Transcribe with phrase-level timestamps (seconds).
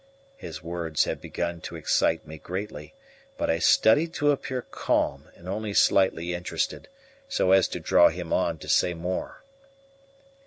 [0.37, 2.95] His words had begun to excite me greatly,
[3.37, 6.87] but I studied to appear calm and only slightly interested,
[7.29, 9.43] so as to draw him on to say more.